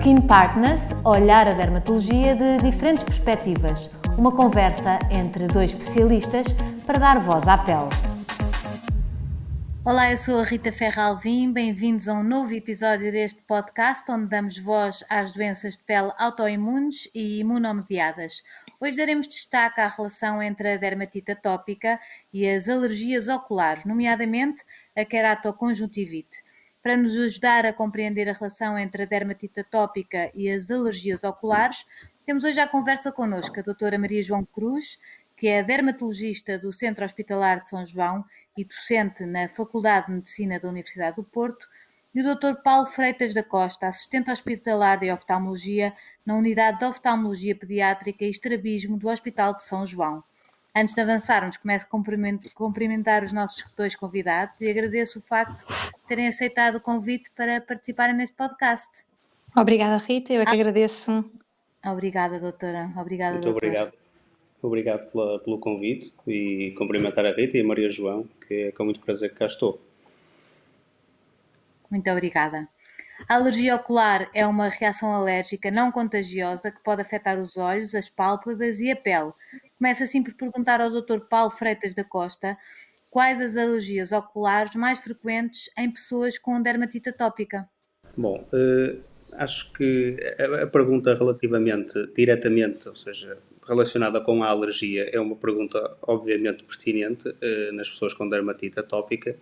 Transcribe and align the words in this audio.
Skin 0.00 0.22
Partners 0.26 0.92
olhar 1.04 1.46
a 1.46 1.52
dermatologia 1.52 2.34
de 2.34 2.56
diferentes 2.64 3.04
perspectivas. 3.04 3.90
Uma 4.16 4.34
conversa 4.34 4.98
entre 5.10 5.46
dois 5.46 5.74
especialistas 5.74 6.46
para 6.86 6.98
dar 6.98 7.20
voz 7.20 7.46
à 7.46 7.58
pele. 7.58 7.90
Olá, 9.84 10.10
eu 10.10 10.16
sou 10.16 10.40
a 10.40 10.44
Rita 10.44 10.72
Ferralvim, 10.72 11.52
bem-vindos 11.52 12.08
a 12.08 12.14
um 12.14 12.22
novo 12.22 12.54
episódio 12.54 13.12
deste 13.12 13.42
podcast 13.42 14.10
onde 14.10 14.30
damos 14.30 14.56
voz 14.56 15.04
às 15.06 15.32
doenças 15.32 15.76
de 15.76 15.82
pele 15.82 16.12
autoimunes 16.18 17.06
e 17.14 17.38
imunomediadas. 17.40 18.42
Hoje 18.80 18.96
daremos 18.96 19.28
destaque 19.28 19.82
à 19.82 19.88
relação 19.88 20.42
entre 20.42 20.72
a 20.72 20.76
dermatite 20.78 21.32
atópica 21.32 22.00
e 22.32 22.48
as 22.48 22.70
alergias 22.70 23.28
oculares, 23.28 23.84
nomeadamente 23.84 24.62
a 24.96 25.04
keratoconjuntivite. 25.04 26.38
Para 26.82 26.96
nos 26.96 27.14
ajudar 27.14 27.66
a 27.66 27.74
compreender 27.74 28.26
a 28.28 28.32
relação 28.32 28.78
entre 28.78 29.02
a 29.02 29.06
dermatite 29.06 29.60
atópica 29.60 30.30
e 30.34 30.50
as 30.50 30.70
alergias 30.70 31.22
oculares, 31.24 31.84
temos 32.24 32.42
hoje 32.42 32.58
à 32.58 32.66
conversa 32.66 33.12
connosco 33.12 33.60
a 33.60 33.62
doutora 33.62 33.98
Maria 33.98 34.22
João 34.22 34.46
Cruz, 34.46 34.98
que 35.36 35.46
é 35.46 35.62
dermatologista 35.62 36.58
do 36.58 36.72
Centro 36.72 37.04
Hospitalar 37.04 37.60
de 37.60 37.68
São 37.68 37.84
João 37.84 38.24
e 38.56 38.64
docente 38.64 39.26
na 39.26 39.46
Faculdade 39.48 40.06
de 40.06 40.12
Medicina 40.12 40.58
da 40.58 40.68
Universidade 40.68 41.16
do 41.16 41.24
Porto, 41.24 41.68
e 42.14 42.22
o 42.22 42.34
Dr. 42.34 42.62
Paulo 42.62 42.86
Freitas 42.86 43.34
da 43.34 43.42
Costa, 43.42 43.86
assistente 43.86 44.30
hospitalar 44.30 44.98
de 44.98 45.12
oftalmologia 45.12 45.92
na 46.24 46.34
Unidade 46.34 46.78
de 46.78 46.84
Oftalmologia 46.86 47.54
Pediátrica 47.54 48.24
e 48.24 48.30
Estrabismo 48.30 48.96
do 48.96 49.08
Hospital 49.08 49.54
de 49.54 49.64
São 49.64 49.86
João. 49.86 50.24
Antes 50.74 50.94
de 50.94 51.00
avançarmos, 51.00 51.56
começo 51.56 51.86
a 51.86 52.54
cumprimentar 52.54 53.24
os 53.24 53.32
nossos 53.32 53.64
dois 53.76 53.96
convidados 53.96 54.60
e 54.60 54.70
agradeço 54.70 55.18
o 55.18 55.22
facto 55.22 55.66
de 55.66 56.06
terem 56.06 56.28
aceitado 56.28 56.76
o 56.76 56.80
convite 56.80 57.28
para 57.34 57.60
participarem 57.60 58.14
neste 58.14 58.36
podcast. 58.36 58.88
Obrigada, 59.56 59.96
Rita, 59.96 60.32
eu 60.32 60.42
é 60.42 60.44
que 60.44 60.52
ah. 60.52 60.54
agradeço. 60.54 61.28
Obrigada, 61.84 62.38
doutora. 62.38 62.88
Obrigada, 62.96 63.32
Muito 63.32 63.44
doutora. 63.44 63.66
obrigado. 63.66 63.92
Obrigado 64.62 65.10
pela, 65.10 65.38
pelo 65.40 65.58
convite 65.58 66.12
e 66.28 66.72
cumprimentar 66.76 67.26
a 67.26 67.32
Rita 67.32 67.56
e 67.56 67.62
a 67.62 67.64
Maria 67.64 67.90
João, 67.90 68.28
que 68.46 68.54
é 68.54 68.72
com 68.72 68.84
muito 68.84 69.00
prazer 69.00 69.30
que 69.30 69.36
cá 69.36 69.46
estou. 69.46 69.80
Muito 71.90 72.08
obrigada. 72.10 72.68
A 73.28 73.34
alergia 73.34 73.74
ocular 73.74 74.30
é 74.32 74.46
uma 74.46 74.68
reação 74.68 75.12
alérgica 75.12 75.70
não 75.70 75.90
contagiosa 75.90 76.70
que 76.70 76.80
pode 76.80 77.02
afetar 77.02 77.38
os 77.38 77.56
olhos, 77.56 77.94
as 77.94 78.08
pálpebras 78.08 78.80
e 78.80 78.90
a 78.90 78.96
pele, 78.96 79.32
Começo 79.80 80.02
assim 80.02 80.22
por 80.22 80.34
perguntar 80.34 80.78
ao 80.78 80.90
Dr. 80.90 81.20
Paulo 81.20 81.50
Freitas 81.50 81.94
da 81.94 82.04
Costa 82.04 82.54
quais 83.08 83.40
as 83.40 83.56
alergias 83.56 84.12
oculares 84.12 84.74
mais 84.74 84.98
frequentes 84.98 85.70
em 85.76 85.90
pessoas 85.90 86.38
com 86.38 86.60
dermatite 86.60 87.08
atópica. 87.08 87.66
Bom, 88.14 88.46
uh, 88.52 89.00
acho 89.32 89.72
que 89.72 90.18
a, 90.62 90.66
pergunta 90.66 91.14
relativamente 91.14 91.94
diretamente, 92.14 92.90
ou 92.90 92.94
seja, 92.94 93.38
relacionada 93.66 94.20
com 94.20 94.42
a 94.42 94.48
alergia, 94.48 95.08
é 95.10 95.18
uma 95.18 95.34
pergunta 95.34 95.96
obviamente 96.02 96.62
pertinente 96.62 97.30
uh, 97.30 97.72
nas 97.72 97.88
pessoas 97.88 98.12
com 98.12 98.28
dermatite 98.28 98.78
atópica, 98.78 99.34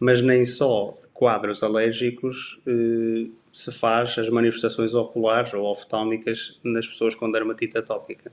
mas 0.00 0.22
nem 0.22 0.42
só 0.46 0.92
quadros 1.12 1.62
alérgicos 1.62 2.62
uh, 2.66 3.30
se 3.52 3.70
faz 3.72 4.16
as 4.16 4.30
manifestações 4.30 4.94
oculares 4.94 5.52
ou 5.52 5.66
oftálmicas 5.66 6.58
nas 6.64 6.88
pessoas 6.88 7.14
com 7.14 7.30
dermatite 7.30 7.76
atópica. 7.76 8.32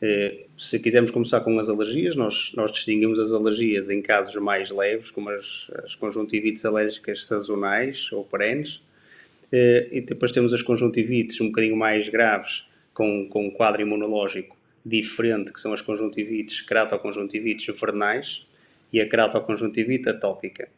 Eh, 0.00 0.44
se 0.58 0.78
quisermos 0.78 1.10
começar 1.10 1.40
com 1.40 1.58
as 1.58 1.68
alergias, 1.68 2.14
nós, 2.16 2.52
nós 2.54 2.70
distinguimos 2.70 3.18
as 3.18 3.32
alergias 3.32 3.88
em 3.88 4.02
casos 4.02 4.34
mais 4.36 4.70
leves, 4.70 5.10
como 5.10 5.30
as, 5.30 5.70
as 5.84 5.94
conjuntivites 5.94 6.64
alérgicas 6.64 7.26
sazonais 7.26 8.10
ou 8.12 8.24
perenes, 8.24 8.82
eh, 9.50 9.88
e 9.90 10.00
depois 10.00 10.32
temos 10.32 10.52
as 10.52 10.62
conjuntivites 10.62 11.40
um 11.40 11.46
bocadinho 11.46 11.76
mais 11.76 12.08
graves, 12.08 12.66
com, 12.92 13.26
com 13.28 13.46
um 13.46 13.50
quadro 13.50 13.82
imunológico 13.82 14.56
diferente, 14.84 15.52
que 15.52 15.60
são 15.60 15.72
as 15.72 15.80
conjuntivites 15.80 16.60
keratoconjuntivites 16.60 17.78
vernais 17.78 18.46
e 18.92 19.00
a 19.00 19.08
keratoconjuntivite 19.08 20.08
atópica. 20.08 20.68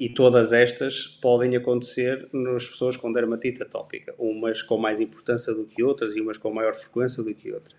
Eh, 0.00 0.04
e 0.04 0.08
todas 0.08 0.52
estas 0.52 1.06
podem 1.06 1.56
acontecer 1.56 2.28
nas 2.32 2.66
pessoas 2.66 2.96
com 2.96 3.12
dermatite 3.12 3.62
atópica, 3.62 4.14
umas 4.18 4.62
com 4.62 4.78
mais 4.78 5.00
importância 5.00 5.52
do 5.54 5.66
que 5.66 5.82
outras 5.82 6.16
e 6.16 6.20
umas 6.20 6.38
com 6.38 6.52
maior 6.52 6.74
frequência 6.74 7.22
do 7.22 7.34
que 7.34 7.52
outras. 7.52 7.78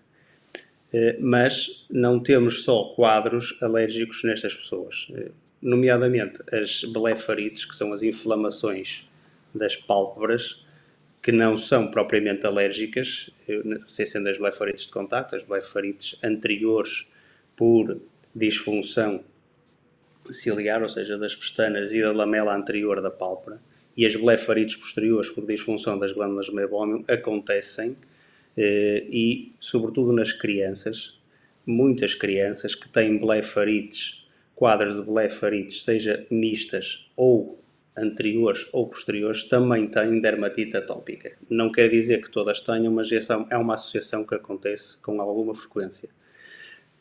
Eh, 0.92 1.16
mas 1.20 1.86
não 1.90 2.20
temos 2.20 2.64
só 2.64 2.94
quadros 2.94 3.60
alérgicos 3.62 4.22
nestas 4.24 4.54
pessoas, 4.54 5.08
eh, 5.14 5.30
nomeadamente 5.60 6.42
as 6.52 6.84
blefarites, 6.84 7.64
que 7.64 7.74
são 7.74 7.92
as 7.92 8.02
inflamações 8.02 9.08
das 9.54 9.76
pálpebras, 9.76 10.64
que 11.22 11.30
não 11.30 11.56
são 11.56 11.88
propriamente 11.88 12.44
alérgicas, 12.44 13.30
sem 13.86 14.04
sendo 14.04 14.28
as 14.28 14.38
blefarites 14.38 14.86
de 14.86 14.92
contacto, 14.92 15.36
as 15.36 15.44
blefarites 15.44 16.18
anteriores 16.20 17.06
por 17.56 17.96
disfunção 18.34 19.22
ciliar, 20.32 20.82
ou 20.82 20.88
seja, 20.88 21.18
das 21.18 21.34
pestanas 21.34 21.92
e 21.92 22.00
da 22.00 22.12
lamela 22.12 22.54
anterior 22.54 23.00
da 23.00 23.10
pálpebra, 23.10 23.60
e 23.96 24.06
as 24.06 24.16
blefarites 24.16 24.76
posteriores 24.76 25.30
por 25.30 25.46
disfunção 25.46 25.98
das 25.98 26.12
glândulas 26.12 26.46
do 26.46 26.54
meiobómio 26.54 27.04
acontecem 27.08 27.96
eh, 28.56 29.06
e, 29.08 29.52
sobretudo 29.60 30.12
nas 30.12 30.32
crianças, 30.32 31.18
muitas 31.66 32.14
crianças 32.14 32.74
que 32.74 32.88
têm 32.88 33.18
blefarites, 33.18 34.26
quadros 34.54 34.94
de 34.94 35.02
blefarites, 35.02 35.84
seja 35.84 36.26
mistas 36.30 37.10
ou 37.16 37.58
anteriores 37.96 38.66
ou 38.72 38.88
posteriores, 38.88 39.44
também 39.44 39.86
têm 39.86 40.20
dermatite 40.20 40.76
atópica. 40.76 41.32
Não 41.48 41.70
quer 41.70 41.88
dizer 41.88 42.22
que 42.22 42.30
todas 42.30 42.60
tenham, 42.60 42.92
mas 42.92 43.12
essa 43.12 43.46
é 43.50 43.56
uma 43.56 43.74
associação 43.74 44.24
que 44.24 44.34
acontece 44.34 45.02
com 45.02 45.20
alguma 45.20 45.54
frequência. 45.54 46.08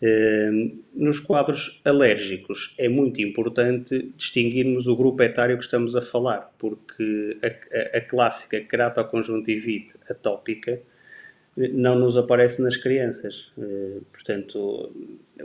Ehm, 0.02 0.80
nos 0.96 1.20
quadros 1.20 1.80
alérgicos 1.86 2.76
é 2.80 2.90
muito 2.90 3.22
importante 3.22 4.12
distinguirmos 4.18 4.88
o 4.88 4.96
grupo 4.96 5.22
etário 5.22 5.58
que 5.58 5.64
estamos 5.64 5.96
a 5.96 6.02
falar, 6.02 6.52
porque 6.58 7.38
a, 7.44 7.98
a, 7.98 7.98
a 8.00 8.02
clássica 8.02 8.60
keratoconjuntivite 8.62 9.98
atópica 10.10 10.82
eh, 11.58 11.68
não 11.68 12.00
nos 12.00 12.18
aparece 12.18 12.64
nas 12.64 12.78
crianças. 12.78 13.54
Eh, 13.60 14.00
portanto, 14.12 14.92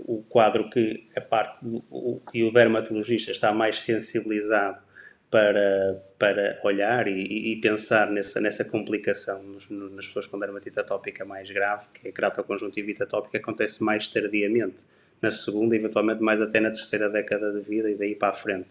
o 0.07 0.23
quadro 0.29 0.71
que 0.71 1.07
a 1.15 1.21
parte 1.21 1.59
o 1.91 2.21
que 2.31 2.43
o 2.43 2.51
dermatologista 2.51 3.33
está 3.33 3.53
mais 3.53 3.81
sensibilizado 3.81 4.86
para, 5.31 6.03
para 6.19 6.61
olhar 6.63 7.09
e, 7.09 7.53
e 7.53 7.61
pensar 7.61 8.11
nessa, 8.11 8.41
nessa 8.41 8.65
complicação 8.65 9.43
nos, 9.43 9.69
nas 9.69 10.07
pessoas 10.07 10.27
com 10.27 10.39
dermatite 10.39 10.79
atópica 10.79 11.25
mais 11.25 11.51
grave, 11.51 11.87
que 11.93 12.07
é 12.07 12.11
a 12.11 12.13
keratoconjuntivite 12.13 13.03
atópica, 13.03 13.39
acontece 13.39 13.83
mais 13.83 14.09
tardiamente, 14.09 14.77
na 15.21 15.31
segunda, 15.31 15.75
eventualmente 15.75 16.23
mais 16.23 16.41
até 16.41 16.61
na 16.61 16.71
terceira 16.71 17.09
década 17.09 17.53
de 17.53 17.61
vida 17.61 17.91
e 17.91 17.95
daí 17.95 18.15
para 18.15 18.29
a 18.29 18.33
frente. 18.33 18.69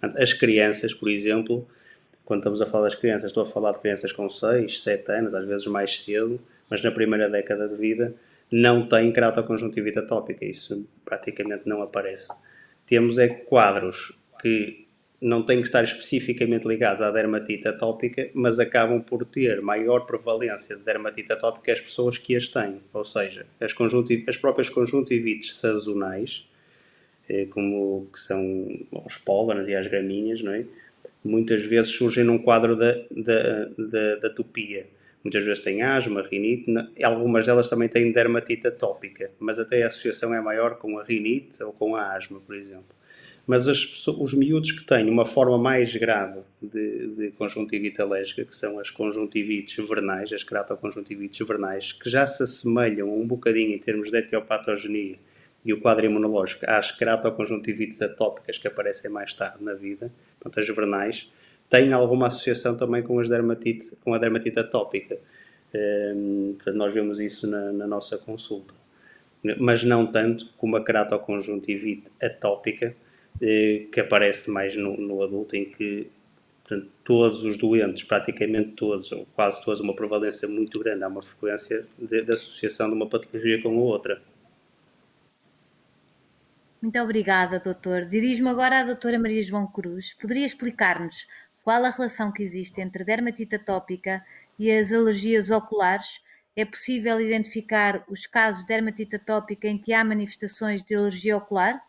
As 0.00 0.32
crianças, 0.32 0.92
por 0.92 1.08
exemplo, 1.08 1.66
quando 2.24 2.40
estamos 2.40 2.60
a 2.60 2.66
falar 2.66 2.84
das 2.84 2.94
crianças, 2.94 3.30
estou 3.30 3.44
a 3.44 3.46
falar 3.46 3.70
de 3.70 3.78
crianças 3.78 4.12
com 4.12 4.28
6, 4.28 4.82
7 4.82 5.12
anos, 5.12 5.34
às 5.34 5.46
vezes 5.46 5.66
mais 5.66 6.00
cedo, 6.00 6.40
mas 6.68 6.82
na 6.82 6.90
primeira 6.90 7.30
década 7.30 7.68
de 7.68 7.76
vida, 7.76 8.14
não 8.50 8.86
têm 8.88 9.12
keratoconjuntivite 9.12 9.98
atópica, 9.98 10.44
isso 10.44 10.86
praticamente 11.04 11.62
não 11.66 11.82
aparece. 11.82 12.32
Temos 12.84 13.18
é 13.18 13.28
quadros 13.28 14.18
que 14.40 14.85
não 15.26 15.42
têm 15.42 15.60
que 15.60 15.66
estar 15.66 15.82
especificamente 15.82 16.68
ligados 16.68 17.02
à 17.02 17.10
dermatite 17.10 17.66
atópica, 17.66 18.30
mas 18.32 18.60
acabam 18.60 19.00
por 19.00 19.24
ter 19.24 19.60
maior 19.60 20.06
prevalência 20.06 20.76
de 20.76 20.82
dermatite 20.82 21.32
atópica 21.32 21.72
as 21.72 21.80
pessoas 21.80 22.16
que 22.16 22.36
as 22.36 22.48
têm, 22.48 22.80
ou 22.92 23.04
seja, 23.04 23.44
as, 23.60 23.74
as 24.28 24.36
próprias 24.36 24.70
conjuntivites 24.70 25.56
sazonais, 25.56 26.48
eh, 27.28 27.46
como 27.50 28.06
que 28.12 28.20
são 28.20 28.68
os 29.04 29.18
pólenes 29.18 29.68
e 29.68 29.74
as 29.74 29.88
gramíneas, 29.88 30.42
não 30.42 30.52
é? 30.52 30.64
muitas 31.24 31.62
vezes 31.62 31.92
surgem 31.92 32.22
num 32.22 32.38
quadro 32.38 32.76
da, 32.76 32.92
da, 33.10 33.64
da, 33.76 34.16
da 34.16 34.30
topia. 34.30 34.86
Muitas 35.24 35.44
vezes 35.44 35.64
têm 35.64 35.82
asma, 35.82 36.22
rinite, 36.22 36.72
algumas 37.02 37.44
delas 37.44 37.68
também 37.68 37.88
têm 37.88 38.12
dermatite 38.12 38.68
atópica, 38.68 39.28
mas 39.40 39.58
até 39.58 39.82
a 39.82 39.88
associação 39.88 40.32
é 40.32 40.40
maior 40.40 40.78
com 40.78 41.00
a 41.00 41.02
rinite 41.02 41.60
ou 41.64 41.72
com 41.72 41.96
a 41.96 42.14
asma, 42.14 42.38
por 42.38 42.54
exemplo 42.54 42.96
mas 43.46 43.68
as, 43.68 44.06
os 44.08 44.34
miúdos 44.34 44.72
que 44.72 44.84
têm 44.84 45.08
uma 45.08 45.24
forma 45.24 45.56
mais 45.56 45.94
grave 45.94 46.40
de, 46.60 47.06
de 47.06 47.30
conjuntivite 47.32 48.02
alérgica, 48.02 48.44
que 48.44 48.54
são 48.54 48.80
as 48.80 48.90
conjuntivites 48.90 49.76
vernais, 49.88 50.32
as 50.32 50.42
keratoconjuntivites 50.42 51.46
vernais, 51.46 51.92
que 51.92 52.10
já 52.10 52.26
se 52.26 52.42
assemelham 52.42 53.08
um 53.08 53.26
bocadinho 53.26 53.72
em 53.72 53.78
termos 53.78 54.10
de 54.10 54.18
etiopatogenia 54.18 55.16
e 55.64 55.72
o 55.72 55.80
quadro 55.80 56.06
imunológico 56.06 56.64
às 56.68 56.90
keratoconjuntivites 56.90 58.02
atópicas 58.02 58.58
que 58.58 58.66
aparecem 58.66 59.10
mais 59.10 59.32
tarde 59.32 59.62
na 59.62 59.74
vida, 59.74 60.10
portanto 60.40 60.60
as 60.60 60.74
vernais, 60.74 61.32
têm 61.70 61.92
alguma 61.92 62.28
associação 62.28 62.76
também 62.76 63.02
com, 63.02 63.18
as 63.20 63.28
dermatite, 63.28 63.92
com 64.02 64.12
a 64.12 64.18
dermatite 64.18 64.58
atópica. 64.58 65.18
Um, 65.74 66.56
nós 66.74 66.94
vemos 66.94 67.20
isso 67.20 67.48
na, 67.48 67.72
na 67.72 67.86
nossa 67.86 68.18
consulta. 68.18 68.74
Mas 69.58 69.84
não 69.84 70.06
tanto 70.06 70.48
como 70.56 70.76
a 70.76 70.84
keratoconjuntivite 70.84 72.10
atópica, 72.20 72.94
eh, 73.40 73.86
que 73.92 74.00
aparece 74.00 74.50
mais 74.50 74.76
no, 74.76 74.96
no, 74.96 75.22
adulto, 75.22 75.56
em 75.56 75.64
que 75.64 76.10
Portanto, 76.66 76.90
todos 77.04 77.44
os 77.44 77.56
doentes, 77.56 78.02
praticamente 78.02 78.72
todos, 78.72 79.12
ou 79.12 79.24
quase 79.36 79.64
todos, 79.64 79.78
uma 79.78 79.94
prevalência 79.94 80.48
muito 80.48 80.80
grande, 80.80 81.04
há 81.04 81.06
uma 81.06 81.22
frequência 81.22 81.86
de, 81.96 82.22
de 82.22 82.32
associação 82.32 82.88
de 82.88 82.94
uma 82.96 83.08
patologia 83.08 83.62
com 83.62 83.68
a 83.68 83.82
outra. 83.82 84.20
Muito 86.82 86.98
obrigada, 86.98 87.60
doutor. 87.60 88.04
Dirijo-me 88.04 88.50
agora 88.50 88.80
à 88.80 88.82
doutora 88.82 89.16
Maria 89.16 89.40
João 89.44 89.68
Cruz. 89.68 90.12
Poderia 90.14 90.44
explicar-nos 90.44 91.28
qual 91.62 91.84
a 91.84 91.90
relação 91.90 92.32
que 92.32 92.42
existe 92.42 92.80
entre 92.80 93.04
dermatite 93.04 93.54
atópica 93.54 94.24
e 94.58 94.68
as 94.70 94.90
alergias 94.90 95.52
oculares? 95.52 96.20
É 96.56 96.64
possível 96.64 97.20
identificar 97.20 98.04
os 98.08 98.26
casos 98.26 98.62
de 98.62 98.68
dermatite 98.68 99.14
atópica 99.14 99.68
em 99.68 99.78
que 99.78 99.92
há 99.92 100.04
manifestações 100.04 100.82
de 100.82 100.96
alergia 100.96 101.36
ocular? 101.36 101.80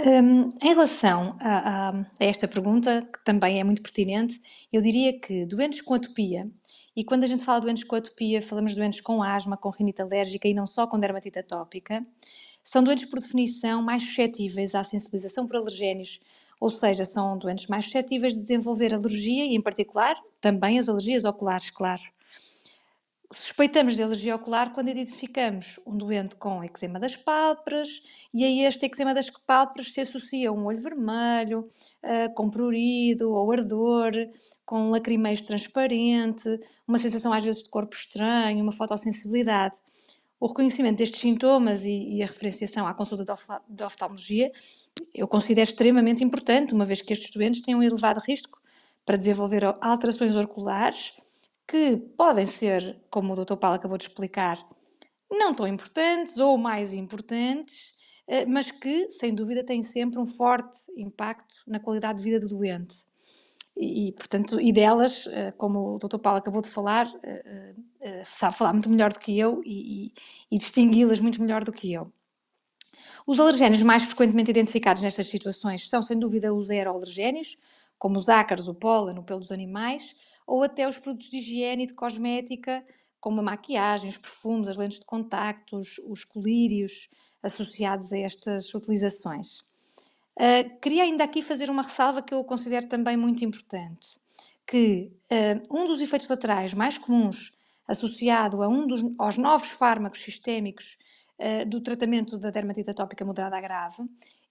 Um, 0.00 0.48
em 0.62 0.68
relação 0.68 1.36
a, 1.38 1.58
a, 1.58 1.90
a, 1.90 2.04
esta 2.18 2.48
pergunta, 2.48 3.02
que 3.12 3.22
também 3.24 3.60
é 3.60 3.64
muito 3.64 3.82
pertinente, 3.82 4.40
eu 4.72 4.80
diria 4.80 5.18
que 5.20 5.44
doentes 5.44 5.82
com 5.82 5.92
atopia, 5.92 6.50
e 6.96 7.04
quando 7.04 7.24
a 7.24 7.26
gente 7.26 7.44
fala 7.44 7.60
de 7.60 7.66
doentes 7.66 7.84
com 7.84 7.96
atopia, 7.96 8.40
falamos 8.40 8.70
de 8.70 8.78
doentes 8.78 9.02
com 9.02 9.22
asma, 9.22 9.56
com 9.56 9.68
rinite 9.68 10.00
alérgica 10.00 10.48
e 10.48 10.54
não 10.54 10.66
só 10.66 10.86
com 10.86 10.98
dermatite 10.98 11.38
atópica, 11.38 12.04
são 12.64 12.82
doentes 12.82 13.04
por 13.04 13.18
definição 13.18 13.82
mais 13.82 14.02
suscetíveis 14.02 14.74
à 14.74 14.82
sensibilização 14.82 15.46
por 15.46 15.56
alergénios, 15.56 16.20
ou 16.58 16.70
seja, 16.70 17.04
são 17.04 17.36
doentes 17.36 17.66
mais 17.66 17.84
suscetíveis 17.84 18.34
de 18.34 18.40
desenvolver 18.40 18.94
alergia 18.94 19.44
e, 19.44 19.54
em 19.54 19.60
particular, 19.60 20.16
também 20.40 20.78
as 20.78 20.88
alergias 20.88 21.24
oculares, 21.24 21.70
claro. 21.70 22.02
Suspeitamos 23.32 23.96
de 23.96 24.02
alergia 24.02 24.36
ocular 24.36 24.74
quando 24.74 24.90
identificamos 24.90 25.80
um 25.86 25.96
doente 25.96 26.36
com 26.36 26.62
eczema 26.62 27.00
das 27.00 27.16
pálpebras 27.16 28.02
e 28.34 28.44
a 28.44 28.68
este 28.68 28.84
eczema 28.84 29.14
das 29.14 29.30
pálpebras 29.30 29.94
se 29.94 30.02
associa 30.02 30.52
um 30.52 30.66
olho 30.66 30.82
vermelho, 30.82 31.70
uh, 32.04 32.34
com 32.34 32.50
prurido 32.50 33.32
ou 33.32 33.50
ardor, 33.50 34.12
com 34.66 34.90
lacrimeios 34.90 35.40
transparente, 35.40 36.60
uma 36.86 36.98
sensação 36.98 37.32
às 37.32 37.42
vezes 37.42 37.62
de 37.62 37.70
corpo 37.70 37.96
estranho, 37.96 38.62
uma 38.62 38.72
fotossensibilidade. 38.72 39.74
O 40.38 40.48
reconhecimento 40.48 40.98
destes 40.98 41.20
sintomas 41.20 41.86
e, 41.86 42.16
e 42.16 42.22
a 42.22 42.26
referenciação 42.26 42.86
à 42.86 42.92
consulta 42.92 43.24
de 43.66 43.82
oftalmologia 43.82 44.52
eu 45.14 45.26
considero 45.26 45.64
extremamente 45.64 46.22
importante, 46.22 46.74
uma 46.74 46.84
vez 46.84 47.00
que 47.00 47.14
estes 47.14 47.30
doentes 47.30 47.62
têm 47.62 47.74
um 47.74 47.82
elevado 47.82 48.20
risco 48.20 48.60
para 49.06 49.16
desenvolver 49.16 49.64
alterações 49.80 50.36
oculares 50.36 51.14
que 51.66 51.96
podem 52.16 52.46
ser, 52.46 53.00
como 53.10 53.32
o 53.32 53.44
Dr. 53.44 53.56
Paulo 53.56 53.76
acabou 53.76 53.96
de 53.96 54.04
explicar, 54.04 54.58
não 55.30 55.54
tão 55.54 55.66
importantes 55.66 56.36
ou 56.38 56.58
mais 56.58 56.92
importantes, 56.92 57.94
eh, 58.26 58.44
mas 58.46 58.70
que, 58.70 59.10
sem 59.10 59.34
dúvida, 59.34 59.64
têm 59.64 59.82
sempre 59.82 60.18
um 60.18 60.26
forte 60.26 60.78
impacto 60.96 61.62
na 61.66 61.80
qualidade 61.80 62.18
de 62.18 62.24
vida 62.24 62.40
do 62.40 62.48
doente. 62.48 62.96
E, 63.76 64.12
portanto, 64.12 64.60
e 64.60 64.70
delas, 64.72 65.26
eh, 65.28 65.52
como 65.52 65.94
o 65.94 65.98
Dr. 65.98 66.18
Paulo 66.18 66.38
acabou 66.38 66.60
de 66.60 66.68
falar, 66.68 67.10
eh, 67.22 68.22
sabe 68.26 68.56
falar 68.56 68.72
muito 68.72 68.90
melhor 68.90 69.12
do 69.12 69.18
que 69.18 69.38
eu 69.38 69.62
e, 69.64 70.12
e, 70.50 70.58
distingui-las 70.58 71.20
muito 71.20 71.40
melhor 71.40 71.64
do 71.64 71.72
que 71.72 71.92
eu. 71.92 72.12
Os 73.26 73.40
alergénios 73.40 73.82
mais 73.82 74.04
frequentemente 74.04 74.50
identificados 74.50 75.02
nestas 75.02 75.28
situações 75.28 75.88
são, 75.88 76.02
sem 76.02 76.18
dúvida, 76.18 76.52
os 76.52 76.70
aeroalergénios, 76.70 77.56
como 77.98 78.18
os 78.18 78.28
ácaros, 78.28 78.68
o 78.68 78.74
pólen, 78.74 79.18
o 79.18 79.22
pelo 79.22 79.40
dos 79.40 79.52
animais, 79.52 80.14
ou 80.46 80.62
até 80.62 80.88
os 80.88 80.98
produtos 80.98 81.30
de 81.30 81.38
higiene 81.38 81.84
e 81.84 81.86
de 81.86 81.94
cosmética, 81.94 82.84
como 83.20 83.40
a 83.40 83.42
maquiagem, 83.42 84.10
os 84.10 84.18
perfumes, 84.18 84.68
as 84.68 84.76
lentes 84.76 84.98
de 84.98 85.06
contacto, 85.06 85.76
os, 85.76 85.98
os 85.98 86.24
colírios 86.24 87.08
associados 87.42 88.12
a 88.12 88.18
estas 88.18 88.74
utilizações. 88.74 89.60
Uh, 90.36 90.80
queria 90.80 91.02
ainda 91.02 91.24
aqui 91.24 91.42
fazer 91.42 91.68
uma 91.68 91.82
ressalva 91.82 92.22
que 92.22 92.32
eu 92.32 92.42
considero 92.42 92.88
também 92.88 93.16
muito 93.16 93.44
importante, 93.44 94.18
que 94.66 95.12
uh, 95.30 95.76
um 95.76 95.86
dos 95.86 96.00
efeitos 96.00 96.28
laterais 96.28 96.72
mais 96.72 96.96
comuns 96.96 97.56
associado 97.86 98.62
a 98.62 98.68
um 98.68 98.86
dos, 98.86 99.02
aos 99.18 99.36
novos 99.36 99.70
fármacos 99.70 100.22
sistémicos 100.22 100.96
uh, 101.38 101.68
do 101.68 101.80
tratamento 101.80 102.38
da 102.38 102.50
dermatite 102.50 102.90
atópica 102.90 103.24
moderada 103.24 103.56
a 103.56 103.60
grave 103.60 104.04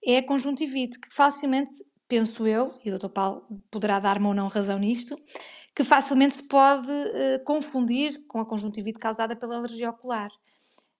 é 0.04 0.18
a 0.18 0.22
conjuntivite, 0.22 0.98
que 0.98 1.12
facilmente, 1.12 1.84
penso 2.08 2.46
eu, 2.46 2.72
e 2.84 2.90
o 2.90 2.98
Dr. 2.98 3.08
Paulo 3.08 3.46
poderá 3.70 3.98
dar-me 4.00 4.26
ou 4.26 4.34
não 4.34 4.48
razão 4.48 4.78
nisto, 4.78 5.16
que 5.74 5.84
facilmente 5.84 6.36
se 6.36 6.42
pode 6.42 6.90
uh, 6.90 7.42
confundir 7.44 8.24
com 8.26 8.40
a 8.40 8.46
conjuntivite 8.46 8.98
causada 8.98 9.34
pela 9.34 9.56
alergia 9.56 9.90
ocular. 9.90 10.30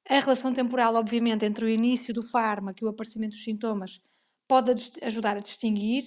A 0.09 0.19
relação 0.19 0.53
temporal, 0.53 0.95
obviamente, 0.95 1.45
entre 1.45 1.65
o 1.65 1.69
início 1.69 2.13
do 2.13 2.23
fármaco 2.23 2.79
e 2.83 2.87
o 2.87 2.89
aparecimento 2.89 3.33
dos 3.33 3.45
sintomas 3.45 4.01
pode 4.49 4.73
ajudar 5.03 5.37
a 5.37 5.41
distinguir, 5.41 6.05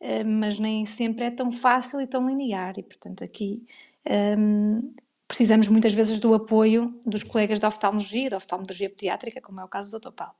uh, 0.00 0.26
mas 0.26 0.58
nem 0.58 0.84
sempre 0.84 1.26
é 1.26 1.30
tão 1.30 1.52
fácil 1.52 2.00
e 2.00 2.06
tão 2.06 2.26
linear, 2.26 2.78
e 2.78 2.82
portanto 2.82 3.22
aqui 3.22 3.62
um, 4.08 4.12
ehm, 4.12 4.94
precisamos 5.28 5.68
muitas 5.68 5.92
vezes 5.92 6.20
do 6.20 6.32
apoio 6.34 7.00
dos 7.04 7.22
colegas 7.22 7.60
da 7.60 7.68
oftalmologia, 7.68 8.30
da 8.30 8.36
oftalmologia 8.36 8.88
pediátrica, 8.88 9.40
como 9.40 9.60
é 9.60 9.64
o 9.64 9.68
caso 9.68 9.90
do 9.90 9.98
Dr. 9.98 10.12
Paulo. 10.12 10.34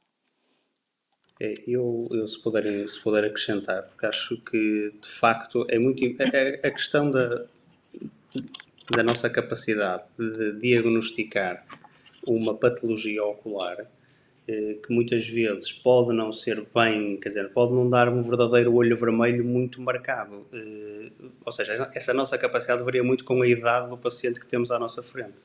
É, 1.38 1.54
eu, 1.66 2.08
eu 2.12 2.26
se, 2.26 2.42
puder, 2.42 2.88
se 2.88 3.00
puder 3.00 3.24
acrescentar, 3.24 3.82
porque 3.82 4.06
acho 4.06 4.40
que 4.42 4.94
de 5.02 5.08
facto 5.08 5.66
é 5.68 5.78
muito. 5.78 6.02
A, 6.22 6.68
a 6.68 6.70
questão 6.70 7.10
da, 7.10 7.46
da 8.94 9.02
nossa 9.02 9.28
capacidade 9.28 10.04
de 10.18 10.60
diagnosticar 10.60 11.64
uma 12.26 12.54
patologia 12.54 13.24
ocular 13.24 13.86
eh, 14.48 14.78
que 14.80 14.92
muitas 14.92 15.26
vezes 15.26 15.72
pode 15.72 16.14
não 16.14 16.32
ser 16.32 16.64
bem, 16.72 17.16
quer 17.16 17.30
dizer, 17.30 17.48
pode 17.50 17.72
não 17.72 17.90
dar 17.90 18.08
um 18.08 18.22
verdadeiro 18.22 18.72
olho 18.74 18.96
vermelho 18.96 19.44
muito 19.44 19.80
marcado. 19.82 20.46
Eh, 20.52 21.10
ou 21.44 21.52
seja, 21.52 21.90
essa 21.94 22.14
nossa 22.14 22.38
capacidade 22.38 22.82
varia 22.84 23.02
muito 23.02 23.24
com 23.24 23.42
a 23.42 23.48
idade 23.48 23.88
do 23.90 23.98
paciente 23.98 24.38
que 24.38 24.46
temos 24.46 24.70
à 24.70 24.78
nossa 24.78 25.02
frente. 25.02 25.44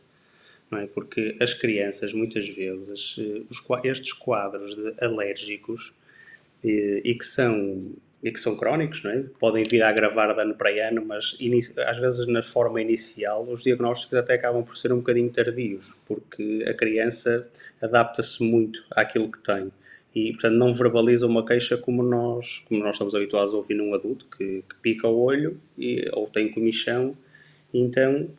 Não 0.69 0.77
é? 0.77 0.85
Porque 0.85 1.35
as 1.39 1.53
crianças, 1.53 2.13
muitas 2.13 2.47
vezes, 2.47 3.17
eh, 3.19 3.89
estes 3.89 4.13
quadros 4.13 4.77
alérgicos 5.01 5.93
e 6.63 7.15
que 7.15 7.25
são 7.25 7.91
que 8.29 8.39
são 8.39 8.55
crónicos, 8.55 9.03
não 9.03 9.11
é? 9.11 9.23
podem 9.39 9.63
vir 9.63 9.81
a 9.81 9.89
agravar 9.89 10.35
de 10.35 10.41
ano 10.41 10.53
para 10.53 10.69
ano, 10.87 11.03
mas 11.03 11.35
às 11.87 11.99
vezes 11.99 12.27
na 12.27 12.43
forma 12.43 12.79
inicial 12.79 13.47
os 13.49 13.63
diagnósticos 13.63 14.17
até 14.17 14.35
acabam 14.35 14.63
por 14.63 14.77
ser 14.77 14.93
um 14.93 14.97
bocadinho 14.97 15.31
tardios, 15.31 15.95
porque 16.05 16.63
a 16.67 16.73
criança 16.73 17.47
adapta-se 17.81 18.43
muito 18.43 18.83
àquilo 18.91 19.31
que 19.31 19.39
tem 19.39 19.71
e 20.13 20.33
portanto 20.33 20.53
não 20.53 20.73
verbaliza 20.73 21.25
uma 21.25 21.45
queixa 21.45 21.77
como 21.77 22.03
nós, 22.03 22.59
como 22.67 22.83
nós 22.83 22.95
estamos 22.95 23.15
habituados 23.15 23.53
a 23.53 23.57
ouvir 23.57 23.75
num 23.75 23.93
adulto 23.93 24.27
que, 24.37 24.63
que 24.69 24.75
pica 24.81 25.07
o 25.07 25.19
olho 25.19 25.59
e, 25.77 26.07
ou 26.11 26.27
tem 26.27 26.51
comichão 26.51 27.17
e 27.73 27.79
então 27.79 28.29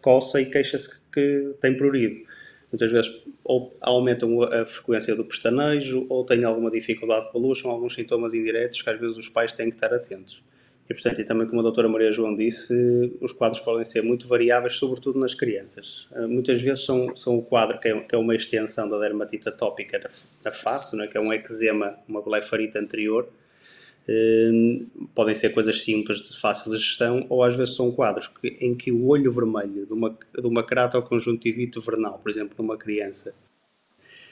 coça 0.00 0.40
e 0.40 0.46
queixa-se 0.46 1.00
que 1.12 1.54
tem 1.60 1.76
prurido 1.76 2.24
muitas 2.72 2.90
vezes 2.90 3.22
ou 3.44 3.76
aumentam 3.80 4.42
a 4.42 4.64
frequência 4.64 5.14
do 5.14 5.24
pestanejo 5.24 6.06
ou 6.08 6.24
têm 6.24 6.44
alguma 6.44 6.70
dificuldade 6.70 7.30
com 7.30 7.38
a 7.38 7.40
luz, 7.40 7.60
são 7.60 7.70
alguns 7.70 7.94
sintomas 7.94 8.34
indiretos 8.34 8.80
que 8.80 8.88
às 8.88 8.98
vezes 8.98 9.16
os 9.16 9.28
pais 9.28 9.52
têm 9.52 9.68
que 9.68 9.76
estar 9.76 9.92
atentos. 9.92 10.42
E, 10.88 10.94
portanto, 10.94 11.20
e 11.20 11.24
também 11.24 11.46
como 11.46 11.60
a 11.60 11.62
doutora 11.62 11.88
Maria 11.88 12.12
João 12.12 12.36
disse, 12.36 13.16
os 13.20 13.32
quadros 13.32 13.60
podem 13.60 13.84
ser 13.84 14.02
muito 14.02 14.26
variáveis, 14.26 14.76
sobretudo 14.76 15.18
nas 15.18 15.32
crianças. 15.32 16.06
Ah, 16.12 16.26
muitas 16.26 16.60
vezes 16.60 16.84
são, 16.84 17.14
são 17.16 17.38
o 17.38 17.42
quadro 17.42 17.78
que 17.78 17.88
é, 17.88 18.00
que 18.00 18.14
é 18.14 18.18
uma 18.18 18.34
extensão 18.34 18.88
da 18.88 18.98
dermatite 18.98 19.48
atópica 19.48 19.98
na, 20.44 20.50
face, 20.50 21.00
é? 21.00 21.06
que 21.06 21.16
é 21.16 21.20
um 21.20 21.32
eczema, 21.32 21.94
uma 22.08 22.20
blefarite 22.20 22.76
anterior, 22.76 23.28
podem 25.14 25.34
ser 25.34 25.50
coisas 25.50 25.82
simples 25.82 26.20
de 26.22 26.38
fácil 26.40 26.76
gestão 26.76 27.26
ou 27.28 27.42
às 27.42 27.54
vezes 27.54 27.76
são 27.76 27.92
quadros 27.92 28.28
que, 28.28 28.48
em 28.60 28.74
que 28.74 28.90
o 28.90 29.06
olho 29.06 29.30
vermelho 29.30 29.86
de 29.86 29.92
uma, 29.92 30.10
de 30.10 30.46
uma 30.46 30.66
keratoconjuntivite 30.66 31.78
vernal, 31.80 32.18
por 32.18 32.30
exemplo, 32.30 32.54
numa 32.58 32.76
criança, 32.76 33.34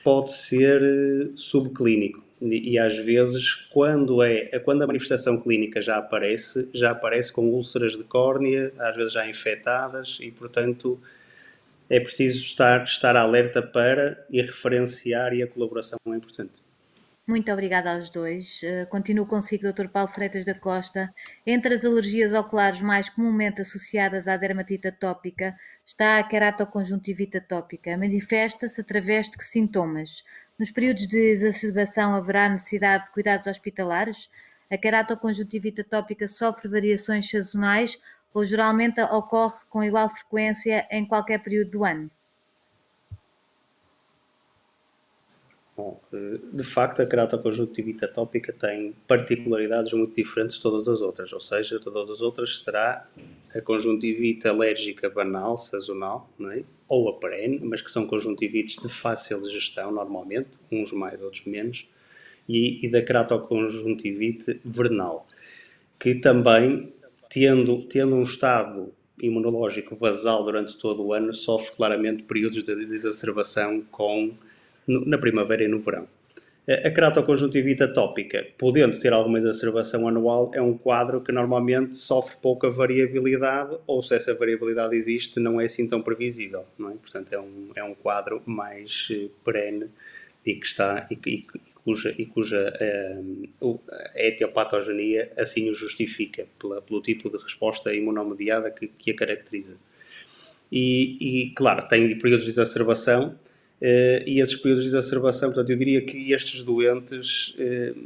pode 0.03 0.33
ser 0.33 0.83
eh, 0.83 1.29
subclínico. 1.37 2.23
E, 2.41 2.73
e, 2.73 2.79
às 2.79 2.97
vezes, 2.97 3.53
quando, 3.71 4.23
é, 4.23 4.59
quando 4.61 4.83
a 4.83 4.87
manifestação 4.87 5.39
clínica 5.41 5.83
já 5.83 5.99
aparece, 5.99 6.71
já 6.73 6.91
aparece 6.91 7.31
com 7.31 7.43
úlceras 7.43 7.93
de 7.93 8.03
córnea, 8.03 8.73
às 8.79 8.97
vezes 8.97 9.12
já 9.12 9.29
infectadas, 9.29 10.19
e 10.23 10.31
portanto 10.31 10.99
é 11.89 12.00
preciso 12.00 12.37
estar, 12.37 12.85
estar 12.85 13.15
alerta 13.17 13.61
para 13.61 14.25
e 14.31 14.41
referenciar, 14.41 15.35
e 15.35 15.43
a 15.43 15.47
colaboração 15.47 15.99
é 16.07 16.11
importante. 16.11 16.70
Muito 17.31 17.53
obrigada 17.53 17.93
aos 17.93 18.11
dois. 18.11 18.61
Uh, 18.65 18.89
continuo 18.89 19.25
consigo, 19.25 19.73
Dr. 19.73 19.87
Paulo 19.87 20.09
Freitas 20.09 20.45
da 20.45 20.53
Costa. 20.53 21.15
Entre 21.47 21.73
as 21.73 21.85
alergias 21.85 22.33
oculares 22.33 22.83
mais 22.83 23.09
comumente 23.09 23.61
associadas 23.61 24.27
à 24.27 24.37
dermatite 24.37 24.89
atópica 24.89 25.57
está 25.87 26.19
a 26.19 26.25
keratoconjuntivite 26.25 27.37
atópica. 27.37 27.97
Manifesta-se 27.97 28.81
através 28.81 29.29
de 29.31 29.39
que 29.39 29.45
sintomas? 29.45 30.25
Nos 30.59 30.73
períodos 30.73 31.07
de 31.07 31.19
exacerbação 31.19 32.17
haverá 32.17 32.49
necessidade 32.49 33.05
de 33.05 33.13
cuidados 33.13 33.47
hospitalares? 33.47 34.29
A 34.69 34.77
keratoconjuntivite 34.77 35.83
atópica 35.83 36.27
sofre 36.27 36.69
variações 36.69 37.31
sazonais 37.31 37.97
ou 38.35 38.45
geralmente 38.45 39.01
ocorre 39.03 39.61
com 39.69 39.85
igual 39.85 40.11
frequência 40.11 40.85
em 40.91 41.07
qualquer 41.07 41.39
período 41.39 41.71
do 41.71 41.85
ano? 41.85 42.11
Bom, 45.81 45.99
eh, 46.13 46.39
de 46.53 46.63
facto, 46.63 47.01
a 47.01 47.07
keratoconjuntivite 47.07 48.05
atópica 48.05 48.53
tem 48.53 48.95
particularidades 49.09 49.95
muito 49.95 50.15
diferentes 50.15 50.57
de 50.57 50.63
todas 50.63 50.87
as 50.87 51.01
outras, 51.01 51.33
ou 51.33 51.41
seja, 51.41 51.81
todas 51.81 52.11
as 52.11 52.21
outras 52.21 52.63
será 52.63 53.09
a 53.55 53.63
conjuntivite 53.63 54.47
alérgica 54.47 55.09
banal, 55.09 55.57
sazonal, 55.57 56.31
é? 56.53 56.65
ou 56.87 57.09
a 57.09 57.15
perene, 57.15 57.61
mas 57.63 57.81
que 57.81 57.91
são 57.91 58.07
conjuntivites 58.07 58.77
de 58.77 58.91
fácil 58.91 59.43
gestão 59.51 59.91
normalmente, 59.91 60.59
uns 60.71 60.93
mais, 60.93 61.19
outros 61.23 61.47
menos, 61.47 61.89
e, 62.47 62.85
e 62.85 62.91
da 62.91 63.01
keratoconjuntivite 63.01 64.61
vernal, 64.63 65.27
que 65.99 66.15
também, 66.15 66.93
tendo, 67.31 67.85
tendo 67.85 68.17
um 68.17 68.23
estado 68.23 68.93
imunológico 69.19 69.97
basal 69.97 70.45
durante 70.45 70.77
todo 70.77 71.03
o 71.03 71.15
ano, 71.15 71.33
sofre 71.33 71.75
claramente 71.75 72.25
períodos 72.25 72.63
de 72.63 72.73
exacerbação 72.73 73.81
com 73.91 74.35
na 75.07 75.19
primavera 75.19 75.65
e 75.65 75.69
no 75.69 75.81
verão. 75.81 76.07
A 76.69 76.91
keratoconjuntivite 76.91 77.83
atópica, 77.83 78.47
podendo 78.57 78.99
ter 79.01 79.13
alguma 79.13 79.39
exacerbação 79.39 80.07
anual, 80.07 80.51
é 80.53 80.63
um 80.63 80.77
quadro 80.77 81.21
que 81.21 81.33
normalmente 81.33 81.97
sofre 81.97 82.37
pouca 82.41 82.71
variabilidade, 82.71 83.77
ou 83.87 84.03
se 84.03 84.15
essa 84.15 84.35
variabilidade 84.35 84.95
existe, 84.95 85.41
não 85.41 85.61
é 85.61 85.65
assim 85.65 85.89
tão 85.89 86.01
previsível, 86.01 86.65
não 86.79 86.91
é? 86.91 86.95
Portanto, 86.95 87.33
é 87.33 87.41
um, 87.41 87.71
é 87.75 87.83
um 87.83 87.95
quadro 87.95 88.41
mais 88.47 89.09
eh, 89.11 89.29
perene 89.45 89.87
e 90.47 90.55
que 90.55 90.67
está 90.67 91.09
e, 91.11 91.19
e, 91.27 91.47
cuja, 91.83 92.15
e 92.17 92.27
cuja 92.27 92.73
uh, 93.61 93.81
a 94.15 94.23
etiopatogenia 94.23 95.33
assim 95.37 95.69
o 95.69 95.75
justifica, 95.75 96.47
pela, 96.59 96.81
pelo 96.81 97.03
tipo 97.03 97.29
de 97.29 97.43
resposta 97.43 97.93
imunomediada 97.93 98.71
que, 98.71 98.87
que 98.87 99.11
a 99.11 99.17
caracteriza. 99.17 99.77
E, 100.71 101.17
e, 101.49 101.51
claro, 101.51 101.89
tem 101.89 102.17
períodos 102.17 102.45
de 102.45 102.53
exacerbação, 102.53 103.37
e 104.27 104.41
esses 104.41 104.57
períodos 104.57 104.85
de 104.85 104.91
exacerbação, 104.91 105.49
portanto, 105.49 105.71
eu 105.71 105.77
diria 105.77 106.03
que 106.03 106.33
estes 106.33 106.63
doentes 106.65 107.55
uh, 107.55 107.97